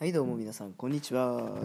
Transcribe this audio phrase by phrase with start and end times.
[0.00, 1.60] はいどうも皆さんこんにちは、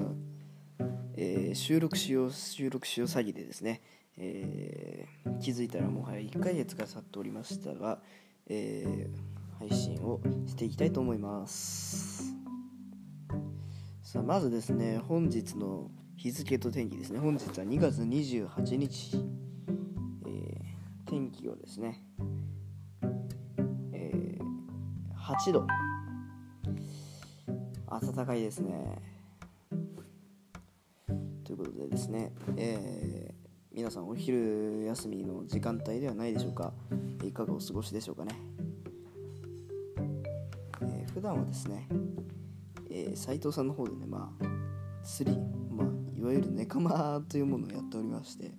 [1.15, 3.81] えー収録しよう収録しよう詐欺でですね、
[4.17, 7.99] えー気づいたらもはや1ヶ月が経っておりましたが、
[8.49, 12.35] えー配信をしていきたいと思います。
[14.03, 17.19] さあまずですね本日の日付と天気ですね。
[17.19, 19.15] 本日は2月28日、
[20.25, 22.03] えー天気をですね、
[23.93, 24.45] えー
[25.15, 25.65] 8度
[27.99, 29.01] 暖かいですね。
[31.43, 36.71] ということでですね、えー皆さんお昼休みの時間帯ではないでしょうか。
[37.25, 38.33] いかがお過ごしでしょうかね、
[40.81, 41.87] えー普段はですね、
[42.89, 44.45] えー斉藤さんの方でねまあ
[45.03, 45.37] 釣り、
[45.69, 48.51] まあ、いわゆるネカマというものをやっておりまして、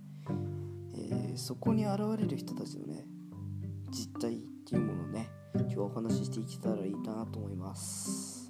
[0.94, 3.06] えーそこに現れる人たちのね
[3.90, 8.45] 実態っていうものをね今日はお話ししていけたらいいなと思います。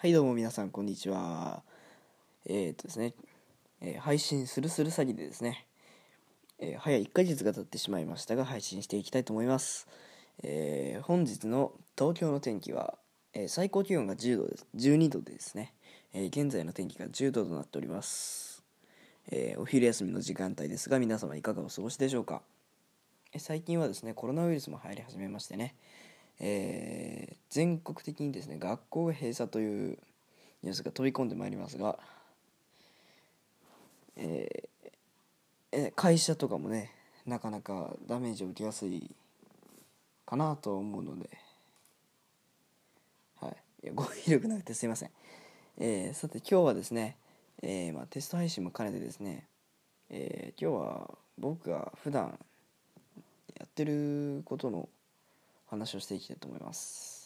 [0.00, 1.64] はいどうも皆さんこんにちは。
[2.46, 3.14] えー、っとですね、
[3.80, 5.66] えー配信するする詐欺でですね、
[6.60, 9.88] えー早1ヶ月が経ってしまいましたが配信していきたいと思います、
[10.44, 12.96] え本日の東京の天気は、
[13.34, 14.66] え最高気温が10度です。
[14.76, 15.74] 12度でですね、
[16.14, 18.62] え現在の天気が10度となっております、
[19.32, 22.42] えお昼休みの時間帯ですが皆様いかがお過ごしでしょうか。
[23.32, 25.74] え最近はですねコロナウイルスも入り始めましてね、
[26.40, 29.98] えー全国的にですね学校閉鎖という
[30.62, 31.98] ニュースが飛び込んでまいりますが、
[34.16, 34.68] えー
[35.70, 36.92] え会社とかもね
[37.26, 39.10] なかなかダメージを受けやすい
[40.24, 41.28] かなと思うので、
[43.40, 45.10] はい、いや語彙力なくてすいません、
[45.78, 47.16] えーさて今日はですね、
[47.62, 49.46] えーまあ、テスト配信も兼ねてですね、
[50.10, 52.38] えー今日は僕が普段
[53.58, 54.88] やってることの
[55.68, 57.17] 話をしていきたいと思います。